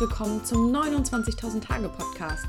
[0.00, 2.46] willkommen zum 29.000 Tage Podcast.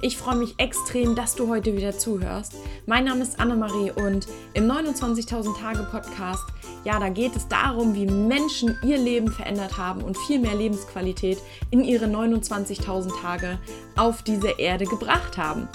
[0.00, 2.54] Ich freue mich extrem, dass du heute wieder zuhörst.
[2.86, 6.44] Mein Name ist Annemarie und im 29.000 Tage Podcast,
[6.84, 11.38] ja, da geht es darum, wie Menschen ihr Leben verändert haben und viel mehr Lebensqualität
[11.70, 13.58] in ihre 29.000 Tage
[13.96, 15.68] auf diese Erde gebracht haben.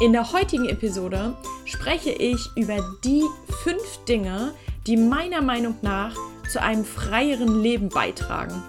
[0.00, 1.34] In der heutigen Episode
[1.64, 3.24] spreche ich über die
[3.64, 4.54] fünf Dinge,
[4.86, 6.14] die meiner Meinung nach
[6.52, 8.62] zu einem freieren Leben beitragen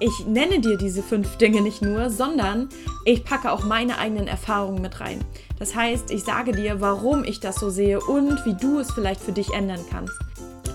[0.00, 2.70] ich nenne dir diese fünf Dinge nicht nur, sondern
[3.04, 5.22] ich packe auch meine eigenen Erfahrungen mit rein.
[5.58, 9.20] Das heißt, ich sage dir, warum ich das so sehe und wie du es vielleicht
[9.20, 10.14] für dich ändern kannst.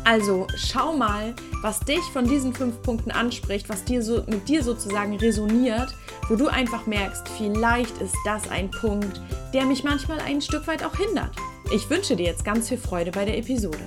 [0.03, 4.61] Also schau mal, was dich von diesen fünf Punkten anspricht, was dir so, mit dir
[4.61, 5.95] sozusagen resoniert,
[6.29, 9.19] wo du einfach merkst, vielleicht ist das ein Punkt,
[9.51, 11.31] der mich manchmal ein Stück weit auch hindert.
[11.73, 13.79] Ich wünsche dir jetzt ganz viel Freude bei der Episode.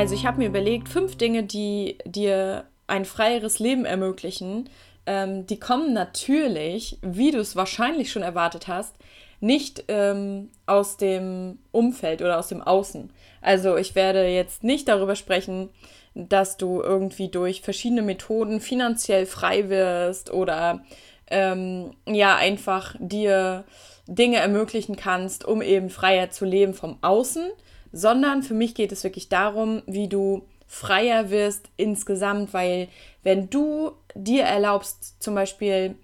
[0.00, 4.70] Also ich habe mir überlegt, fünf Dinge, die dir ein freieres Leben ermöglichen,
[5.04, 8.96] ähm, die kommen natürlich, wie du es wahrscheinlich schon erwartet hast,
[9.40, 13.12] nicht ähm, aus dem Umfeld oder aus dem Außen.
[13.42, 15.68] Also ich werde jetzt nicht darüber sprechen,
[16.14, 20.82] dass du irgendwie durch verschiedene Methoden finanziell frei wirst oder
[21.30, 23.64] ähm, ja einfach dir
[24.06, 27.50] Dinge ermöglichen kannst, um eben freier zu leben vom Außen,
[27.92, 32.88] sondern für mich geht es wirklich darum, wie du freier wirst insgesamt, weil
[33.22, 35.96] wenn du dir erlaubst, zum Beispiel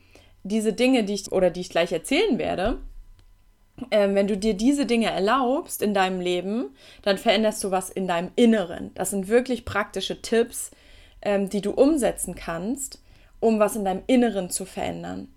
[0.43, 2.79] diese Dinge, die ich oder die ich gleich erzählen werde,
[3.91, 8.09] äh, wenn du dir diese Dinge erlaubst in deinem Leben, dann veränderst du was in
[8.09, 8.91] deinem Inneren.
[8.95, 10.71] Das sind wirklich praktische Tipps,
[11.23, 13.01] ähm, die du umsetzen kannst,
[13.41, 15.29] um was in deinem Inneren zu verändern.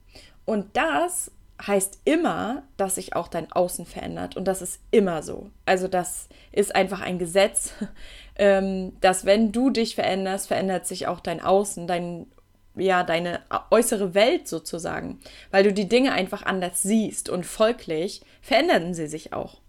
[0.45, 1.31] Und das
[1.65, 4.37] heißt immer, dass sich auch dein Außen verändert.
[4.37, 5.49] Und das ist immer so.
[5.65, 7.73] Also das ist einfach ein Gesetz,
[8.35, 12.27] ähm, dass wenn du dich veränderst, verändert sich auch dein Außen, dein,
[12.75, 15.19] ja, deine äußere Welt sozusagen.
[15.51, 19.61] Weil du die Dinge einfach anders siehst und folglich verändern sie sich auch.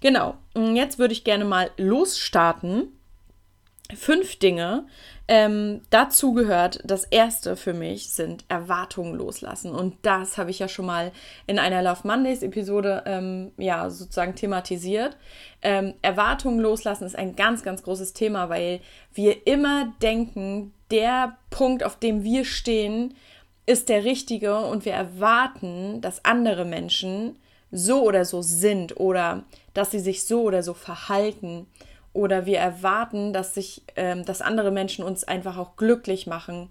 [0.00, 0.36] Genau.
[0.54, 2.88] Jetzt würde ich gerne mal losstarten.
[3.94, 4.86] Fünf Dinge,
[5.26, 9.72] ähm, dazu gehört, das erste für mich sind Erwartungen loslassen.
[9.74, 11.12] Und das habe ich ja schon mal
[11.46, 15.16] in einer Love Mondays Episode ähm, ja sozusagen thematisiert.
[15.62, 18.80] Ähm, Erwartungen loslassen ist ein ganz, ganz großes Thema, weil
[19.14, 23.14] wir immer denken, der Punkt, auf dem wir stehen,
[23.64, 27.36] ist der richtige und wir erwarten, dass andere Menschen
[27.70, 31.66] so oder so sind oder dass sie sich so oder so verhalten
[32.14, 36.70] oder wir erwarten, dass sich, ähm, dass andere Menschen uns einfach auch glücklich machen.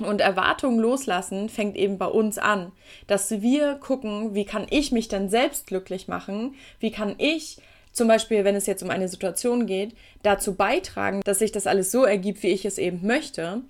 [0.00, 2.72] Und Erwartungen loslassen fängt eben bei uns an,
[3.06, 6.54] dass wir gucken, wie kann ich mich dann selbst glücklich machen?
[6.80, 7.58] Wie kann ich
[7.92, 11.92] zum Beispiel, wenn es jetzt um eine Situation geht, dazu beitragen, dass sich das alles
[11.92, 13.60] so ergibt, wie ich es eben möchte?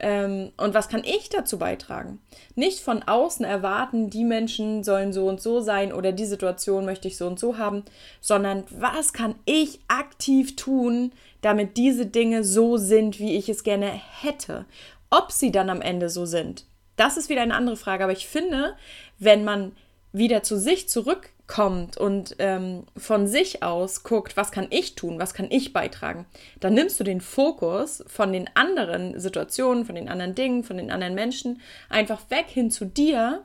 [0.00, 2.20] Ähm, und was kann ich dazu beitragen?
[2.54, 7.08] Nicht von außen erwarten, die Menschen sollen so und so sein oder die Situation möchte
[7.08, 7.84] ich so und so haben,
[8.20, 13.90] sondern was kann ich aktiv tun, damit diese Dinge so sind, wie ich es gerne
[14.20, 14.66] hätte?
[15.10, 16.64] Ob sie dann am Ende so sind,
[16.96, 18.04] das ist wieder eine andere Frage.
[18.04, 18.74] Aber ich finde,
[19.18, 19.72] wenn man
[20.12, 25.18] wieder zu sich zurück kommt und ähm, von sich aus guckt, was kann ich tun,
[25.18, 26.26] was kann ich beitragen,
[26.60, 30.90] dann nimmst du den Fokus von den anderen Situationen, von den anderen Dingen, von den
[30.90, 33.44] anderen Menschen einfach weg hin zu dir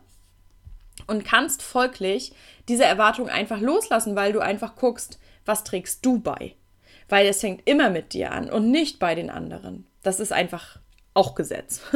[1.08, 2.34] und kannst folglich
[2.68, 6.56] diese Erwartung einfach loslassen, weil du einfach guckst, was trägst du bei.
[7.10, 9.88] Weil es fängt immer mit dir an und nicht bei den anderen.
[10.04, 10.80] Das ist einfach
[11.14, 11.82] auch Gesetz.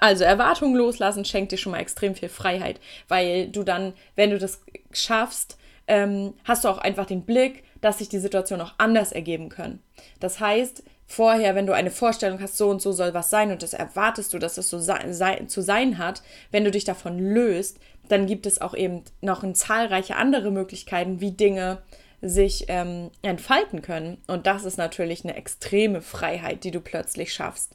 [0.00, 2.78] Also Erwartungen loslassen schenkt dir schon mal extrem viel Freiheit,
[3.08, 4.62] weil du dann, wenn du das
[4.92, 9.48] schaffst, ähm, hast du auch einfach den Blick, dass sich die Situation auch anders ergeben
[9.48, 9.82] können.
[10.20, 13.62] Das heißt, vorher, wenn du eine Vorstellung hast, so und so soll was sein und
[13.62, 16.22] das erwartest du, dass es so sei, zu sein hat,
[16.52, 21.32] wenn du dich davon löst, dann gibt es auch eben noch zahlreiche andere Möglichkeiten, wie
[21.32, 21.82] Dinge
[22.20, 24.18] sich ähm, entfalten können.
[24.26, 27.74] Und das ist natürlich eine extreme Freiheit, die du plötzlich schaffst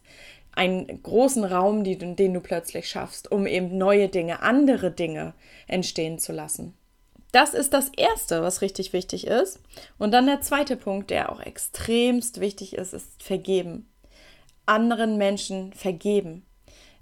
[0.56, 5.34] einen großen Raum, die, den du plötzlich schaffst, um eben neue Dinge, andere Dinge
[5.68, 6.74] entstehen zu lassen.
[7.32, 9.60] Das ist das Erste, was richtig wichtig ist.
[9.98, 13.90] Und dann der zweite Punkt, der auch extremst wichtig ist, ist vergeben.
[14.68, 16.46] Anderen Menschen vergeben.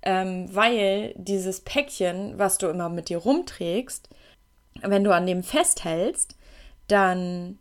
[0.03, 4.09] Ähm, weil dieses Päckchen, was du immer mit dir rumträgst,
[4.81, 6.37] wenn du an dem festhältst,
[6.87, 7.59] dann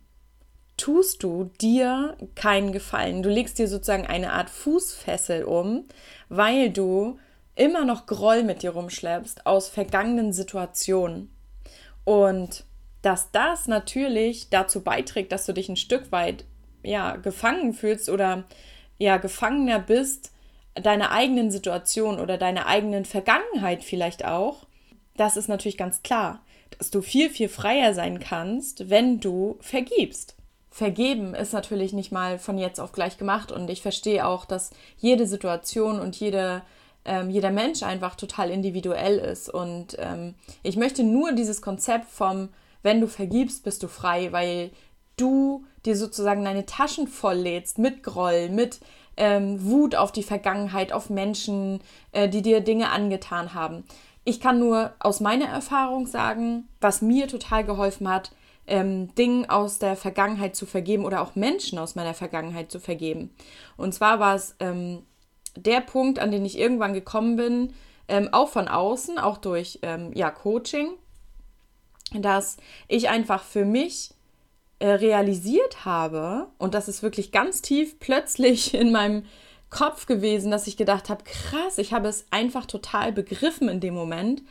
[0.81, 3.21] tust du dir keinen Gefallen.
[3.21, 5.85] Du legst dir sozusagen eine Art Fußfessel um,
[6.27, 7.19] weil du
[7.55, 11.29] immer noch Groll mit dir rumschleppst aus vergangenen Situationen.
[12.03, 12.63] Und
[13.03, 16.45] dass das natürlich dazu beiträgt, dass du dich ein Stück weit
[16.81, 18.45] ja, gefangen fühlst oder
[18.97, 20.31] ja, Gefangener bist,
[20.73, 24.65] deiner eigenen Situation oder deiner eigenen Vergangenheit vielleicht auch,
[25.15, 26.41] das ist natürlich ganz klar,
[26.75, 30.37] dass du viel, viel freier sein kannst, wenn du vergibst.
[30.73, 34.71] Vergeben ist natürlich nicht mal von jetzt auf gleich gemacht und ich verstehe auch, dass
[34.97, 36.61] jede Situation und jede,
[37.03, 40.33] ähm, jeder Mensch einfach total individuell ist und ähm,
[40.63, 42.47] ich möchte nur dieses Konzept vom,
[42.83, 44.71] wenn du vergibst, bist du frei, weil
[45.17, 48.79] du dir sozusagen deine Taschen volllädst mit Groll, mit
[49.17, 51.81] ähm, Wut auf die Vergangenheit, auf Menschen,
[52.13, 53.83] äh, die dir Dinge angetan haben.
[54.23, 58.31] Ich kann nur aus meiner Erfahrung sagen, was mir total geholfen hat,
[58.67, 63.33] ähm, Dingen aus der Vergangenheit zu vergeben oder auch Menschen aus meiner Vergangenheit zu vergeben.
[63.77, 65.03] Und zwar war es ähm,
[65.55, 67.73] der Punkt, an den ich irgendwann gekommen bin,
[68.07, 70.89] ähm, auch von außen, auch durch ähm, ja, Coaching,
[72.13, 74.11] dass ich einfach für mich
[74.79, 79.25] äh, realisiert habe, und das ist wirklich ganz tief plötzlich in meinem
[79.69, 83.93] Kopf gewesen, dass ich gedacht habe, krass, ich habe es einfach total begriffen in dem
[83.93, 84.43] Moment,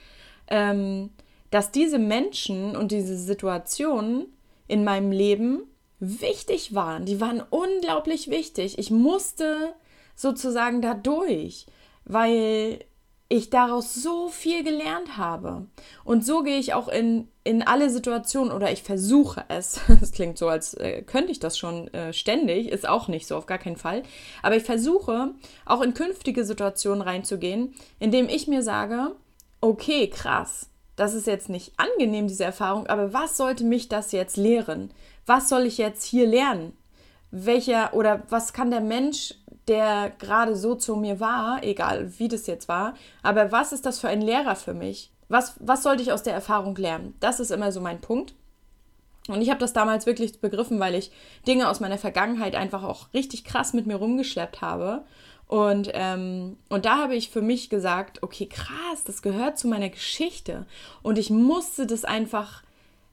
[0.49, 1.11] ähm,
[1.50, 4.26] dass diese Menschen und diese Situationen
[4.69, 5.62] in meinem Leben
[5.99, 7.05] wichtig waren.
[7.05, 8.79] Die waren unglaublich wichtig.
[8.79, 9.75] Ich musste
[10.14, 11.67] sozusagen da durch,
[12.05, 12.85] weil
[13.29, 15.67] ich daraus so viel gelernt habe.
[16.05, 19.81] Und so gehe ich auch in, in alle Situationen oder ich versuche es.
[20.03, 23.37] Es klingt so, als äh, könnte ich das schon äh, ständig, ist auch nicht so,
[23.37, 24.03] auf gar keinen Fall.
[24.43, 25.32] Aber ich versuche
[25.64, 29.14] auch in künftige Situationen reinzugehen, indem ich mir sage,
[29.61, 30.69] okay, krass,
[31.00, 34.93] das ist jetzt nicht angenehm, diese Erfahrung, aber was sollte mich das jetzt lehren?
[35.25, 36.76] Was soll ich jetzt hier lernen?
[37.31, 39.35] Welcher oder was kann der Mensch
[39.67, 44.00] der gerade so zu mir war, egal wie das jetzt war, aber was ist das
[44.00, 45.12] für ein Lehrer für mich?
[45.29, 47.14] Was, was sollte ich aus der Erfahrung lernen?
[47.20, 48.35] Das ist immer so mein Punkt.
[49.29, 51.12] Und ich habe das damals wirklich begriffen, weil ich
[51.46, 55.05] Dinge aus meiner Vergangenheit einfach auch richtig krass mit mir rumgeschleppt habe.
[55.50, 59.88] Und, ähm, und da habe ich für mich gesagt, okay, krass, das gehört zu meiner
[59.88, 60.64] Geschichte.
[61.02, 62.62] Und ich musste das einfach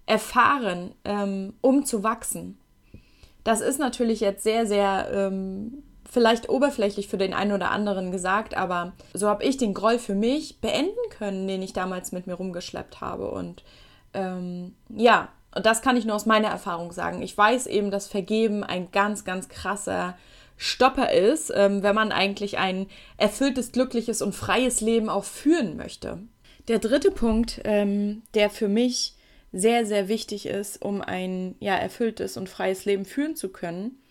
[0.05, 2.59] erfahren, ähm, um zu wachsen.
[3.43, 8.55] Das ist natürlich jetzt sehr, sehr ähm, vielleicht oberflächlich für den einen oder anderen gesagt,
[8.55, 12.35] aber so habe ich den Groll für mich beenden können, den ich damals mit mir
[12.35, 13.31] rumgeschleppt habe.
[13.31, 13.63] Und
[14.13, 17.23] ähm, ja, und das kann ich nur aus meiner Erfahrung sagen.
[17.23, 20.15] Ich weiß eben, dass Vergeben ein ganz, ganz krasser
[20.57, 22.87] Stopper ist, ähm, wenn man eigentlich ein
[23.17, 26.19] erfülltes, glückliches und freies Leben auch führen möchte.
[26.67, 29.13] Der dritte Punkt, ähm, der für mich
[29.53, 34.01] sehr, sehr wichtig ist, um ein ja, erfülltes und freies Leben führen zu können,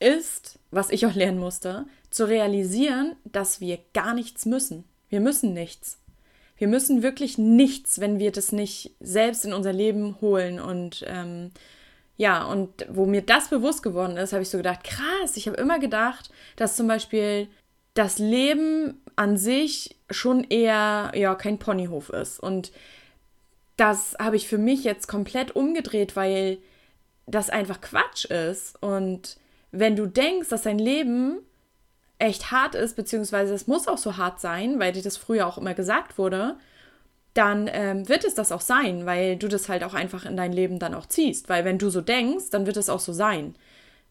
[0.00, 4.84] ist, was ich auch lernen musste, zu realisieren, dass wir gar nichts müssen.
[5.08, 5.98] Wir müssen nichts.
[6.56, 10.58] Wir müssen wirklich nichts, wenn wir das nicht selbst in unser Leben holen.
[10.58, 11.50] Und ähm,
[12.16, 15.58] ja, und wo mir das bewusst geworden ist, habe ich so gedacht, krass, ich habe
[15.58, 17.48] immer gedacht, dass zum Beispiel
[17.94, 22.40] das Leben an sich schon eher ja kein Ponyhof ist.
[22.40, 22.72] Und
[23.76, 26.58] das habe ich für mich jetzt komplett umgedreht, weil
[27.26, 28.80] das einfach Quatsch ist.
[28.82, 29.36] Und
[29.70, 31.40] wenn du denkst, dass dein Leben
[32.18, 35.58] echt hart ist, beziehungsweise es muss auch so hart sein, weil dir das früher auch
[35.58, 36.56] immer gesagt wurde,
[37.36, 40.52] dann ähm, wird es das auch sein, weil du das halt auch einfach in dein
[40.52, 41.48] Leben dann auch ziehst.
[41.48, 43.54] Weil wenn du so denkst, dann wird es auch so sein.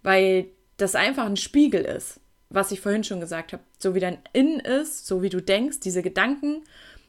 [0.04, 3.64] Weil das einfach ein Spiegel ist, was ich vorhin schon gesagt habe.
[3.80, 6.64] So wie dein Innen ist, so wie du denkst, diese Gedanken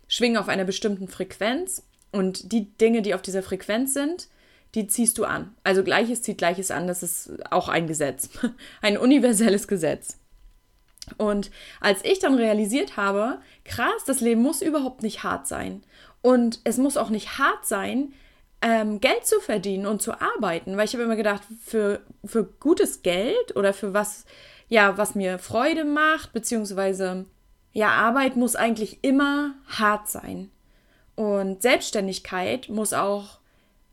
[0.09, 1.83] schwingen auf einer bestimmten Frequenz
[2.13, 4.29] und die Dinge, die auf dieser Frequenz sind,
[4.75, 5.55] die ziehst du an.
[5.65, 8.31] Also Gleiches zieht Gleiches an, das ist auch ein Gesetz,
[8.83, 10.19] ein universelles Gesetz.
[11.19, 15.83] Und als ich dann realisiert habe, krass, das Leben muss überhaupt nicht hart sein.
[16.23, 18.13] Und es muss auch nicht hart sein,
[18.63, 20.77] ähm, Geld zu verdienen und zu arbeiten.
[20.77, 24.25] Weil ich habe immer gedacht, für, für gutes Geld oder für was,
[24.69, 27.27] ja, was mir Freude macht, beziehungsweise,
[27.73, 30.51] ja, Arbeit muss eigentlich immer hart sein.
[31.15, 33.39] Und Selbstständigkeit muss auch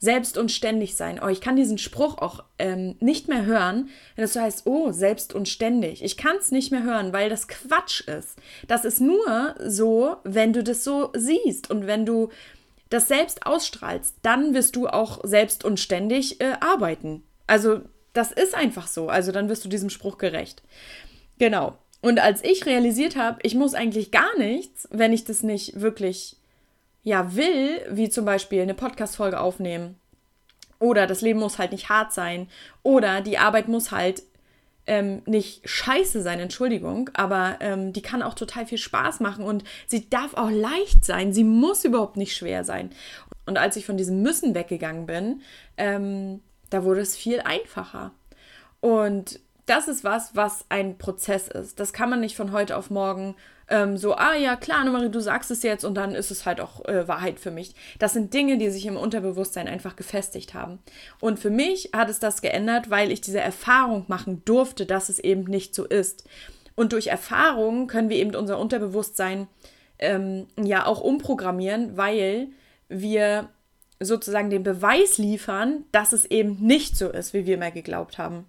[0.03, 1.21] selbst und ständig sein.
[1.23, 4.91] Oh, ich kann diesen Spruch auch ähm, nicht mehr hören, wenn es so heißt, oh,
[4.91, 6.03] selbst und ständig.
[6.03, 8.37] Ich kann es nicht mehr hören, weil das Quatsch ist.
[8.67, 12.27] Das ist nur so, wenn du das so siehst und wenn du
[12.89, 17.23] das selbst ausstrahlst, dann wirst du auch selbst und ständig äh, arbeiten.
[17.47, 17.79] Also
[18.11, 19.07] das ist einfach so.
[19.07, 20.63] Also dann wirst du diesem Spruch gerecht.
[21.39, 21.77] Genau.
[22.01, 26.35] Und als ich realisiert habe, ich muss eigentlich gar nichts, wenn ich das nicht wirklich
[27.03, 29.99] ja will, wie zum Beispiel eine Podcast-Folge aufnehmen.
[30.79, 32.47] Oder das Leben muss halt nicht hart sein.
[32.81, 34.23] Oder die Arbeit muss halt
[34.85, 39.63] ähm, nicht scheiße sein, Entschuldigung, aber ähm, die kann auch total viel Spaß machen und
[39.87, 41.31] sie darf auch leicht sein.
[41.31, 42.89] Sie muss überhaupt nicht schwer sein.
[43.45, 45.41] Und als ich von diesem Müssen weggegangen bin,
[45.77, 48.11] ähm, da wurde es viel einfacher.
[48.81, 51.79] Und das ist was, was ein Prozess ist.
[51.79, 53.35] Das kann man nicht von heute auf morgen
[53.73, 56.61] ähm, so, ah ja, klar, Annemarie, du sagst es jetzt und dann ist es halt
[56.61, 57.73] auch äh, Wahrheit für mich.
[57.97, 60.77] Das sind Dinge, die sich im Unterbewusstsein einfach gefestigt haben.
[61.19, 65.17] Und für mich hat es das geändert, weil ich diese Erfahrung machen durfte, dass es
[65.17, 66.29] eben nicht so ist.
[66.75, 69.47] Und durch Erfahrung können wir eben unser Unterbewusstsein
[69.97, 72.49] ähm, ja auch umprogrammieren, weil
[72.89, 73.49] wir
[73.99, 78.45] sozusagen den Beweis liefern, dass es eben nicht so ist, wie wir mal geglaubt haben.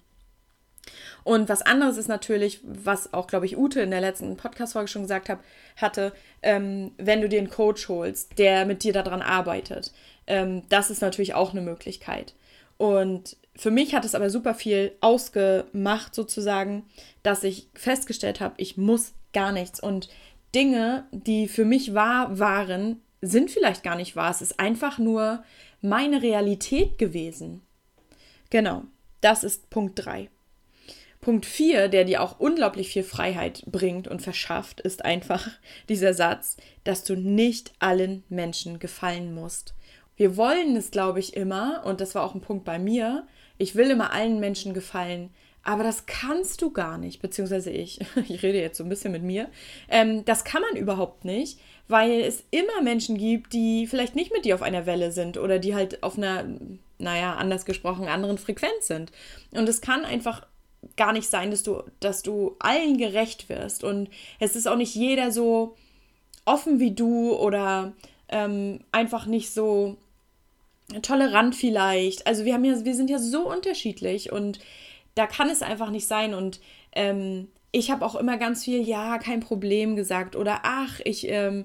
[1.25, 5.03] Und was anderes ist natürlich, was auch, glaube ich, Ute in der letzten Podcast-Folge schon
[5.03, 5.41] gesagt hat,
[5.77, 6.13] hatte,
[6.43, 9.93] ähm, wenn du dir einen Coach holst, der mit dir daran arbeitet.
[10.27, 12.35] Ähm, das ist natürlich auch eine Möglichkeit.
[12.77, 16.85] Und für mich hat es aber super viel ausgemacht, sozusagen,
[17.23, 19.81] dass ich festgestellt habe, ich muss gar nichts.
[19.81, 20.11] Und
[20.55, 24.31] Dinge, die für mich wahr waren, sind vielleicht gar nicht wahr.
[24.31, 25.43] Es ist einfach nur
[25.81, 27.63] meine Realität gewesen.
[28.51, 28.83] Genau,
[29.21, 30.29] das ist Punkt 3.
[31.25, 35.49] Punkt 4, der dir auch unglaublich viel Freiheit bringt und verschafft, ist einfach
[35.89, 39.75] dieser Satz, dass du nicht allen Menschen gefallen musst.
[40.17, 43.27] Wir wollen es, glaube ich, immer, und das war auch ein Punkt bei mir,
[43.57, 45.31] ich will immer allen Menschen gefallen,
[45.63, 49.23] aber das kannst du gar nicht, beziehungsweise ich, ich rede jetzt so ein bisschen mit
[49.23, 49.49] mir,
[49.89, 54.45] ähm, das kann man überhaupt nicht, weil es immer Menschen gibt, die vielleicht nicht mit
[54.45, 56.45] dir auf einer Welle sind oder die halt auf einer,
[56.99, 59.11] naja, anders gesprochen, anderen Frequenz sind.
[59.53, 60.47] Und es kann einfach
[60.97, 63.85] gar nicht sein, dass du, dass du allen gerecht wirst.
[63.85, 64.09] Und
[64.41, 65.77] es ist auch nicht jeder so
[66.45, 67.93] offen wie du oder
[68.29, 69.97] ähm, einfach nicht so
[71.03, 72.27] tolerant vielleicht.
[72.27, 74.59] Also wir haben ja, wir sind ja so unterschiedlich und
[75.15, 76.35] da kann es einfach nicht sein.
[76.35, 76.61] Und
[76.93, 81.65] ähm, ich habe auch immer ganz viel, ja, kein Problem gesagt oder ach, ich ähm,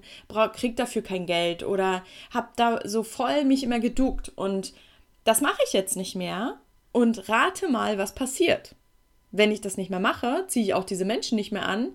[0.54, 4.74] krieg dafür kein Geld oder habe da so voll mich immer geduckt und
[5.24, 6.58] das mache ich jetzt nicht mehr
[6.92, 8.76] und rate mal, was passiert
[9.32, 11.90] wenn ich das nicht mehr mache, ziehe ich auch diese Menschen nicht mehr an,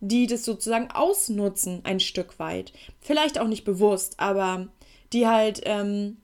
[0.00, 2.72] die das sozusagen ausnutzen, ein Stück weit.
[3.00, 4.68] Vielleicht auch nicht bewusst, aber
[5.12, 6.16] die halt ähm,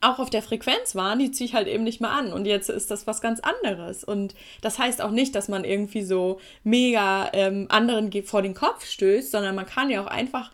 [0.00, 2.32] auch auf der Frequenz waren, die ziehe ich halt eben nicht mehr an.
[2.32, 4.02] Und jetzt ist das was ganz anderes.
[4.02, 8.86] Und das heißt auch nicht, dass man irgendwie so mega ähm, anderen vor den Kopf
[8.86, 10.50] stößt, sondern man kann ja auch einfach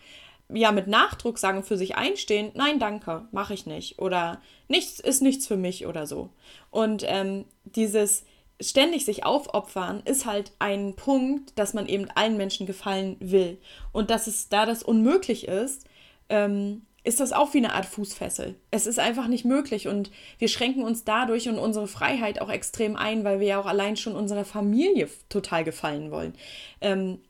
[0.49, 3.99] ja mit Nachdruck sagen, für sich einstehen, nein, danke, mache ich nicht.
[3.99, 6.30] Oder nichts ist nichts für mich oder so.
[6.71, 8.25] Und ähm, dieses
[8.60, 13.58] ständig sich aufopfern ist halt ein Punkt, dass man eben allen Menschen gefallen will.
[13.92, 15.84] Und dass es da das unmöglich ist,
[16.28, 18.56] ähm, ist das auch wie eine Art Fußfessel.
[18.72, 22.96] Es ist einfach nicht möglich und wir schränken uns dadurch und unsere Freiheit auch extrem
[22.96, 26.34] ein, weil wir ja auch allein schon unserer Familie total gefallen wollen.
[26.80, 27.20] Ähm,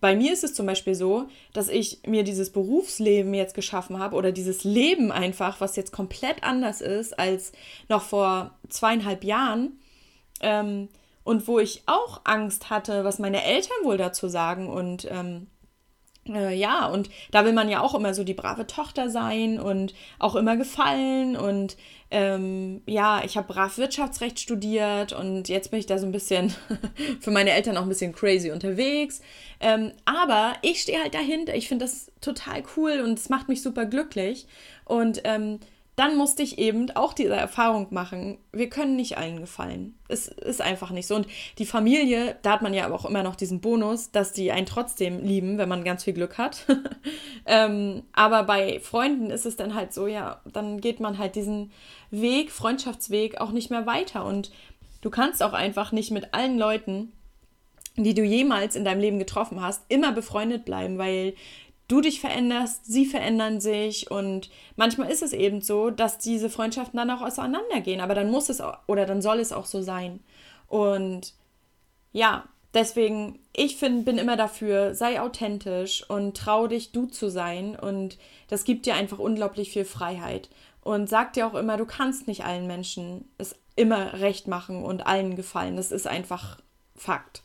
[0.00, 4.16] bei mir ist es zum Beispiel so, dass ich mir dieses Berufsleben jetzt geschaffen habe
[4.16, 7.52] oder dieses Leben einfach, was jetzt komplett anders ist als
[7.88, 9.78] noch vor zweieinhalb Jahren
[10.42, 10.88] ähm,
[11.24, 14.68] und wo ich auch Angst hatte, was meine Eltern wohl dazu sagen.
[14.68, 15.46] Und ähm,
[16.28, 19.94] äh, ja, und da will man ja auch immer so die brave Tochter sein und
[20.18, 21.36] auch immer gefallen.
[21.36, 21.76] Und
[22.10, 26.54] ähm, ja, ich habe brav Wirtschaftsrecht studiert und jetzt bin ich da so ein bisschen
[27.20, 29.20] für meine Eltern auch ein bisschen crazy unterwegs.
[29.60, 31.54] Ähm, aber ich stehe halt dahinter.
[31.54, 34.46] Ich finde das total cool und es macht mich super glücklich.
[34.84, 35.58] Und ähm,
[35.94, 39.94] dann musste ich eben auch diese Erfahrung machen, wir können nicht allen gefallen.
[40.08, 41.16] Es ist einfach nicht so.
[41.16, 41.26] Und
[41.58, 44.64] die Familie, da hat man ja aber auch immer noch diesen Bonus, dass die einen
[44.64, 46.66] trotzdem lieben, wenn man ganz viel Glück hat.
[47.46, 51.72] ähm, aber bei Freunden ist es dann halt so, ja, dann geht man halt diesen
[52.10, 54.24] Weg, Freundschaftsweg, auch nicht mehr weiter.
[54.24, 54.50] Und
[55.02, 57.12] du kannst auch einfach nicht mit allen Leuten,
[57.96, 61.34] die du jemals in deinem Leben getroffen hast, immer befreundet bleiben, weil
[61.92, 66.96] du dich veränderst, sie verändern sich und manchmal ist es eben so, dass diese Freundschaften
[66.96, 70.20] dann auch auseinandergehen, aber dann muss es oder dann soll es auch so sein.
[70.68, 71.34] Und
[72.12, 77.76] ja, deswegen, ich find, bin immer dafür, sei authentisch und trau dich, du zu sein
[77.76, 78.16] und
[78.48, 80.48] das gibt dir einfach unglaublich viel Freiheit.
[80.80, 85.06] Und sag dir auch immer, du kannst nicht allen Menschen es immer recht machen und
[85.06, 85.76] allen gefallen.
[85.76, 86.58] Das ist einfach
[86.96, 87.42] Fakt.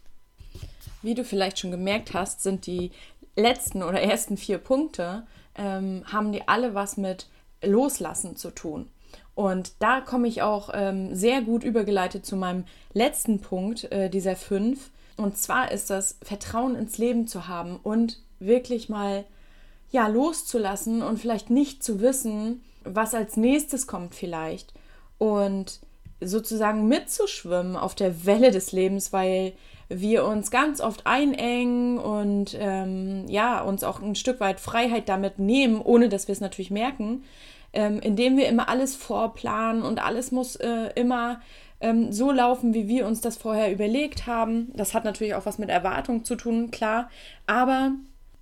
[1.02, 2.92] Wie du vielleicht schon gemerkt hast, sind die
[3.38, 5.26] letzten oder ersten vier Punkte
[5.56, 7.28] ähm, haben die alle was mit
[7.64, 8.90] Loslassen zu tun.
[9.36, 14.36] Und da komme ich auch ähm, sehr gut übergeleitet zu meinem letzten Punkt äh, dieser
[14.36, 14.90] fünf.
[15.16, 19.26] Und zwar ist das Vertrauen ins Leben zu haben und wirklich mal
[19.92, 24.74] ja loszulassen und vielleicht nicht zu wissen, was als nächstes kommt vielleicht.
[25.18, 25.80] Und
[26.20, 29.54] sozusagen mitzuschwimmen auf der Welle des Lebens, weil
[29.90, 35.40] wir uns ganz oft einengen und ähm, ja, uns auch ein Stück weit Freiheit damit
[35.40, 37.24] nehmen, ohne dass wir es natürlich merken,
[37.74, 41.42] ähm, indem wir immer alles vorplanen und alles muss äh, immer
[41.80, 44.72] ähm, so laufen, wie wir uns das vorher überlegt haben.
[44.76, 47.10] Das hat natürlich auch was mit Erwartung zu tun, klar.
[47.46, 47.92] Aber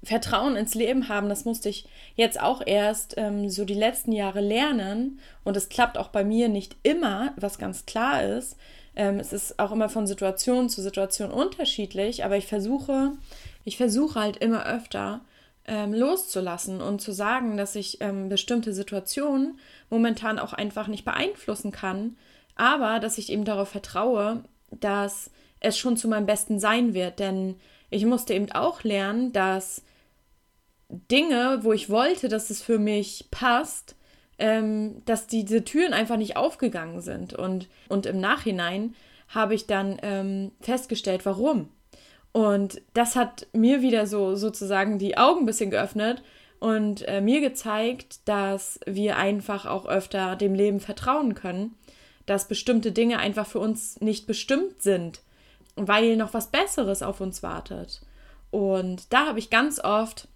[0.06, 1.86] Vertrauen ins Leben haben, das musste ich
[2.16, 5.20] jetzt auch erst ähm, so die letzten Jahre lernen.
[5.44, 8.58] Und es klappt auch bei mir nicht immer, was ganz klar ist.
[8.96, 13.12] Ähm, es ist auch immer von Situation zu Situation unterschiedlich, aber ich versuche,
[13.64, 15.22] ich versuche halt immer öfter
[15.68, 19.60] ähm, loszulassen und zu sagen, dass ich ähm, bestimmte Situationen
[19.90, 22.16] momentan auch einfach nicht beeinflussen kann,
[22.56, 27.20] aber dass ich eben darauf vertraue, dass es schon zu meinem Besten sein wird.
[27.20, 27.56] Denn
[27.90, 29.84] ich musste eben auch lernen, dass
[30.90, 33.96] Dinge, wo ich wollte, dass es für mich passt,
[34.38, 37.34] ähm, dass diese Türen einfach nicht aufgegangen sind.
[37.34, 38.96] Und, und im Nachhinein
[39.30, 41.70] habe ich dann ähm, festgestellt, warum.
[42.32, 46.22] Und das hat mir wieder so sozusagen die Augen ein bisschen geöffnet
[46.60, 51.76] und äh, mir gezeigt, dass wir einfach auch öfter dem Leben vertrauen können,
[52.26, 55.22] dass bestimmte Dinge einfach für uns nicht bestimmt sind,
[55.76, 58.02] weil noch was Besseres auf uns wartet.
[58.52, 60.28] Und da habe ich ganz oft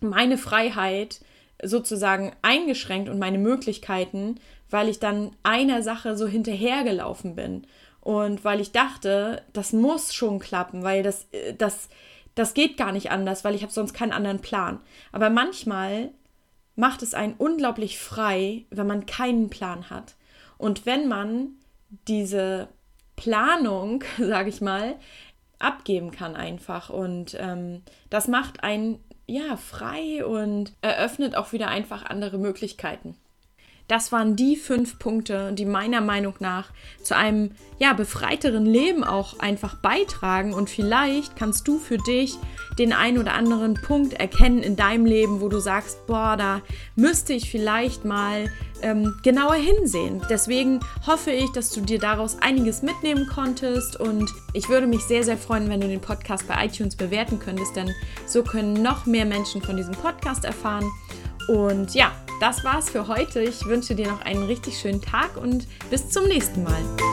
[0.00, 1.20] meine Freiheit
[1.62, 4.36] sozusagen eingeschränkt und meine Möglichkeiten,
[4.70, 7.66] weil ich dann einer Sache so hinterhergelaufen bin
[8.00, 11.88] und weil ich dachte, das muss schon klappen, weil das, äh, das,
[12.34, 14.80] das geht gar nicht anders, weil ich habe sonst keinen anderen Plan.
[15.12, 16.10] Aber manchmal
[16.76, 20.14] macht es einen unglaublich frei, wenn man keinen Plan hat.
[20.58, 21.50] Und wenn man
[22.06, 22.68] diese
[23.16, 24.96] Planung, sage ich mal,
[25.58, 26.88] abgeben kann einfach.
[26.88, 33.14] Und ähm, das macht einen ja frei und eröffnet auch wieder einfach andere Möglichkeiten.
[33.88, 36.68] Das waren die fünf Punkte, die meiner Meinung nach
[37.02, 40.52] zu einem ja, befreiteren Leben auch einfach beitragen.
[40.52, 42.36] Und vielleicht kannst du für dich
[42.78, 46.60] den einen oder anderen Punkt erkennen in deinem Leben, wo du sagst, boah, da
[46.96, 48.50] müsste ich vielleicht mal
[48.82, 50.22] ähm, genauer hinsehen.
[50.28, 53.98] Deswegen hoffe ich, dass du dir daraus einiges mitnehmen konntest.
[53.98, 57.74] Und ich würde mich sehr, sehr freuen, wenn du den Podcast bei iTunes bewerten könntest,
[57.74, 57.90] denn
[58.26, 60.84] so können noch mehr Menschen von diesem Podcast erfahren.
[61.48, 63.40] Und ja, das war's für heute.
[63.42, 67.07] Ich wünsche dir noch einen richtig schönen Tag und bis zum nächsten Mal.